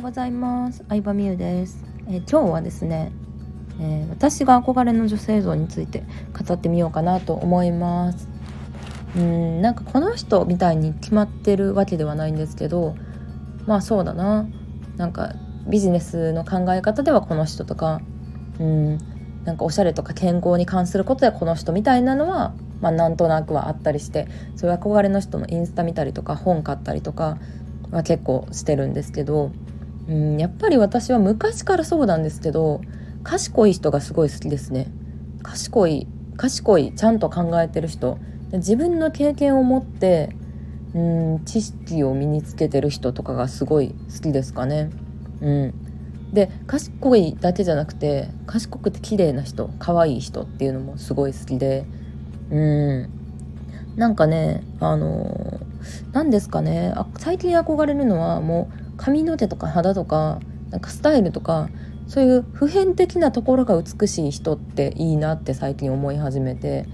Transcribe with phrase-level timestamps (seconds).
[0.00, 0.82] ようございます。
[0.88, 3.12] 相葉美優です、えー、今日はですね、
[3.78, 8.26] えー、私が憧れの女性像について語ってみようかなと思います。
[9.14, 12.94] うんなんかこの人みたいに決まってるわけではないんですけど
[13.66, 14.46] まあそうだな。
[14.96, 15.34] なんか
[15.68, 18.00] ビジネスの考え方ではこの人とか
[18.58, 18.98] うん
[19.44, 27.36] なんかおしゃれとか健康に関することでこの人みたいなのはまあ、なんとなくはあったりしてそういう憧れの人のインスタ見たりとか本買ったりとか
[27.90, 29.50] は結構してるんですけど、
[30.10, 32.80] うん、やっぱり私は昔からそうなんですけど
[33.22, 34.88] 賢い人がすごい好きですね。
[35.42, 38.18] 賢い賢いちゃんと考えてる人。
[38.52, 40.30] 自分の経験を持って
[40.94, 40.98] う
[41.36, 44.90] ん知識を身につけてる人とかがすごい好きですかね。
[45.40, 45.74] うん、
[46.32, 51.84] で賢いだけじゃなくて賢くて綺麗な人可愛い人っていうのもすごい好きで。
[52.50, 53.10] うん。
[53.96, 55.60] なんかねあの
[56.12, 56.92] 何ですかね。
[56.96, 61.70] あ最近憧れるのはもう髪の毛とか肌とかなんかスタイルとか
[62.06, 66.84] そういう普遍的なところが美しい人っていいなって最近思い始めて、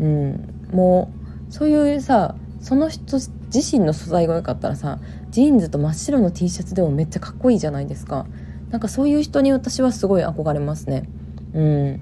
[0.00, 1.12] うん、も
[1.48, 3.18] うそういうさその人
[3.54, 4.98] 自身の素材が良かったらさ
[5.30, 8.26] ジーンズと真っ白の T シャツでもめっちゃかっこいいじゃないですか。
[8.70, 11.08] なんかそういう人に私はすごい憧れますね。
[11.52, 12.00] うん。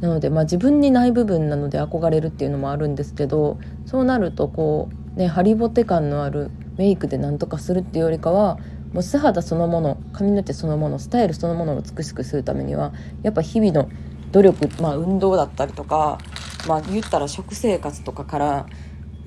[0.00, 8.58] なので、まあ、自分にない部分なので憧れるっていうのもあるんですけどそうなるとこうねハリボテ感のあるメイクで何とかするっていうよりかは
[8.92, 12.92] もう素肌そのもの髪の毛そのものスタイルそのものを美しくするためには
[13.22, 13.90] やっぱ日々の
[14.32, 16.18] 努力、まあ、運動だったりとか、
[16.66, 18.66] まあ、言ったら食生活とかから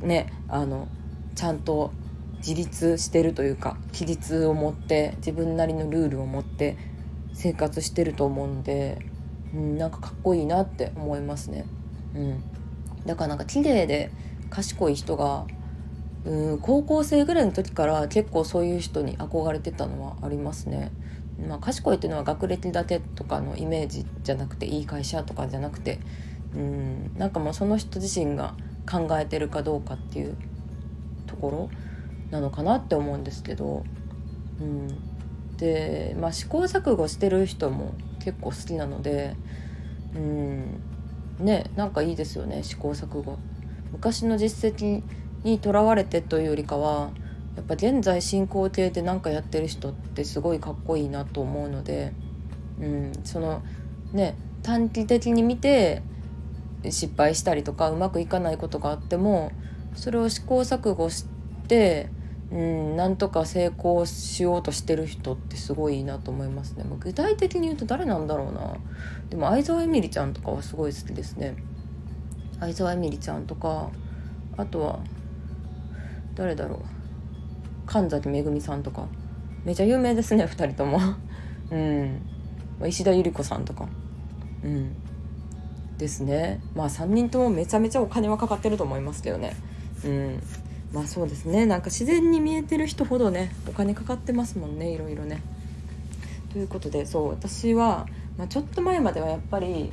[0.01, 0.87] ねあの
[1.35, 1.91] ちゃんと
[2.37, 6.77] 自立してるというか規律を持って自分なりのルールを持って
[7.33, 8.99] 生活してると思うんで
[9.55, 11.65] うん、なんかかっこいいなって思いますね。
[12.13, 12.43] うん、
[13.05, 14.11] だからなんか綺麗で
[14.49, 15.45] 賢い人が
[16.25, 20.91] うん高校生ぐらいの時から結構そういう人に憧れてたのはありますね。
[21.47, 25.99] まあ、賢いっていうのは学歴だけとかのイメージじゃなくていい会社とかじゃなくて。
[26.55, 28.55] うんなんかもうその人自身が
[28.89, 30.37] 考えてるかどうかっていう
[31.27, 31.69] ところ
[32.31, 33.83] なのかなって思うんですけど、
[34.61, 34.87] うん、
[35.57, 39.35] で、まあ、試行錯誤してる人も結構好きなので。
[40.15, 40.81] うん
[41.39, 43.37] ねなんかいいですよね試行錯誤。
[43.91, 45.03] 昔の実績
[45.45, 47.11] にとらわれてというよりかは
[47.55, 52.13] やっぱ現在進行形で何かやってる人ってすごいかっこいいなと思うので、
[52.79, 53.63] うん、その
[54.11, 56.01] ね短期的に見て
[56.89, 59.51] 失敗したりとかうまくいかないことがあっても
[59.95, 61.25] それを試行錯誤し
[61.67, 62.09] て
[62.51, 68.77] うん、なんとか成功しようとしてる人ってすごいいいなと思いますね、まあ、具体的に言うと誰なんだろうな。
[69.29, 71.55] でも相沢エミリちゃんとかはすごい好きですね。
[72.59, 73.89] 相沢エミリちゃんとか
[74.57, 74.99] あとは
[76.35, 76.79] 誰だろう。
[77.85, 79.07] 神崎めぐみさんとか。
[79.63, 80.99] めちゃ有名ですね2人とも。
[81.71, 82.21] うん。
[82.87, 83.87] 石田ゆり子さんとか。
[84.63, 84.95] うん。
[85.97, 86.61] ですね。
[86.75, 89.55] まあ3人ともめちゃめちゃお金はかかってると思いますけどね。
[90.03, 90.43] うん。
[90.91, 91.65] まあそうですね。
[91.65, 95.41] なんか自然に見えてる人ほどねお金かかってますもんねいろいろね。
[96.53, 98.07] ということでそう私は、
[98.37, 99.91] まあ、ちょっと前まではやっぱり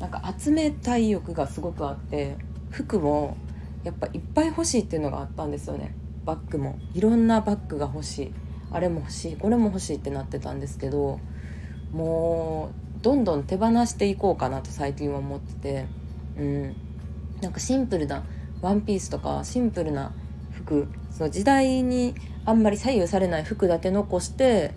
[0.00, 2.36] なんか集めたい欲がすごくあって
[2.70, 3.36] 服も
[3.84, 5.94] やっぱいっぱい欲しいっていうのがあったんですよね。
[6.24, 6.78] バッグも。
[6.94, 8.34] いろんなバッグが欲しい。
[8.72, 9.36] あれも欲しい。
[9.36, 11.20] これも欲しいってなってたんですけど
[11.92, 15.86] もうどんどん手放していこうかなと最近は思ってて。
[16.38, 16.76] うん。
[17.40, 18.24] なんかシンプルな
[18.62, 20.12] ワンピースとかシンプルな
[20.52, 20.88] 服。
[21.10, 24.72] その時代にあんまり左右されない服だけ残して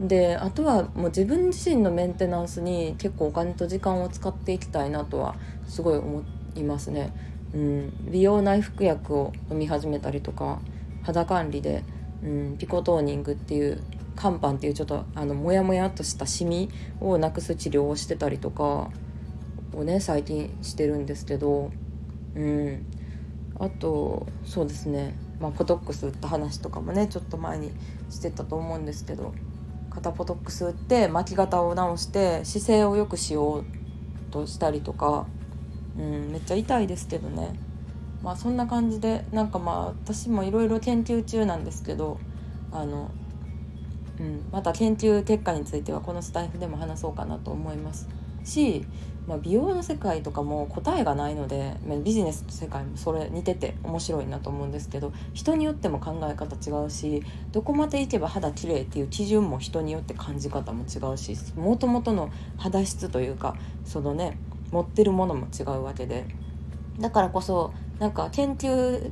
[0.00, 6.22] であとはもう自分自身のメンテナンスに結構お金と時間を使っていきたいなとはすごい思
[6.54, 7.12] いますね。
[7.54, 10.60] うん、美容内服薬を飲み始めたりとか
[11.02, 11.84] 肌管理で、
[12.22, 13.82] うん、ピコトーニングっていう
[14.16, 16.70] 肝斑っていうちょっとあのモヤモヤっとしたシミ
[17.00, 18.90] をなくす治療をしてたりとか
[19.74, 21.70] をね最近してるんですけど、
[22.34, 22.86] うん、
[23.58, 25.14] あとそうですね。
[25.38, 27.70] まあ、ポトックス打った話とかもねちょっと前に
[28.08, 29.34] してたと思うんですけど
[29.90, 33.64] 肩ポトックス打って巻き肩を直して姿勢を良くしよう
[34.30, 35.26] としたりとか、
[35.98, 37.58] うん、めっちゃ痛いですけどね。
[38.22, 42.18] まあそんな感じでなんかまあ私もいろいろ研究中なんですけど
[42.72, 43.10] あの、
[44.18, 48.08] うん、また研究結果についてはこのスタイフでも話そうかなと思います
[48.42, 48.84] し
[49.26, 64.38] まあ、美容の世界とかも答えがないのでビジネスの世界もそれ似てて面白いなと思うんですけど人によっても考え方違うしどこまでいけば肌綺麗っていう基準も人によって感じ方も違うしもともとの肌質というかそのね
[64.70, 66.26] 持ってるものも違うわけで。
[66.98, 69.10] だからこそなんか研究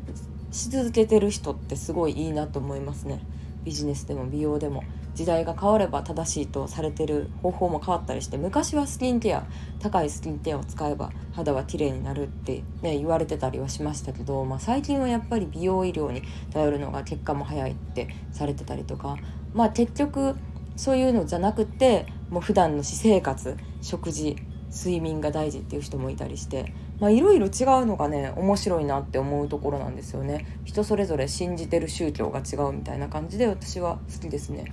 [0.51, 3.21] し続けてる人ってすごいいいなと思いますね。
[3.65, 4.83] ビジネスでも美容でも。
[5.15, 9.47] 時代が変われば正しいとされてる方法も変わったりして昔はスキンケア
[9.79, 16.23] 高いスキンケアを使えば肌は綺麗になるって、ね、言われてたりはしましたけど、まあ、最近はやっぱり美容医療に
[16.53, 19.17] 頼るのが結果も早いってされてたりとか。
[19.53, 20.35] まあ結局
[20.77, 24.37] そういうのじゃなくてもう普段の私生活食事
[24.75, 30.47] 睡眠が大事っていう人もいたりしていろいろ違うのがね面白いなって思うところなんですよね。
[30.65, 34.73] 人それぞれ信じてる宗教が違うみたいな感じで私は好きですね。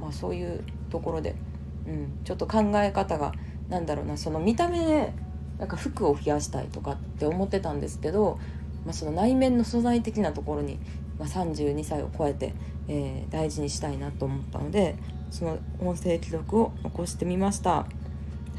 [0.00, 1.36] まあそういうところで、
[1.86, 3.32] うん、ちょっと考え方が
[3.68, 5.12] なんだろうなその見た目で
[5.58, 8.38] なんか服を増やしたいとかって思ってたんですけど、
[8.84, 10.78] まあ、その内面の素材的なところに、
[11.18, 12.54] まあ、32歳を超えて、
[12.88, 14.96] えー、大事にしたいなと思ったので
[15.30, 17.86] その音声記録を残してみました。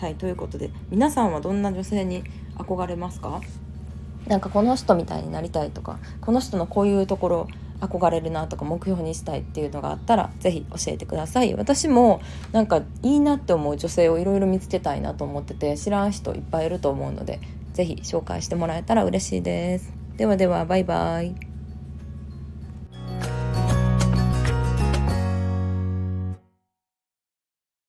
[0.01, 2.23] はいということで皆さんはどんな女性に
[2.57, 3.39] 憧れますか？
[4.25, 7.47] なんかこの人みたいになりたいとかこの人のこういうところ
[7.81, 11.53] 憧れるなとか目標にしたいっていうのがあったら是非教えてください。
[11.53, 12.19] 私も
[12.51, 17.39] なんかいいなって思う女性をいろいろ見つけたいなと思ってて知らん人いっぱいいると思うので
[17.73, 19.93] 是非紹介してもらえたら嬉しいです。
[20.17, 21.50] ではではバイバイ。